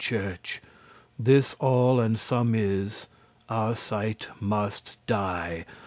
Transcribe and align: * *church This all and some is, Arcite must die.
* 0.01 0.01
*church 0.01 0.63
This 1.19 1.53
all 1.59 1.99
and 1.99 2.17
some 2.17 2.55
is, 2.55 3.05
Arcite 3.51 4.29
must 4.39 4.97
die. 5.05 5.67